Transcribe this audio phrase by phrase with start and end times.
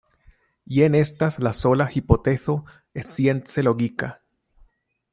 [0.77, 2.57] Jen estas la sola hipotezo
[3.13, 4.13] science logika.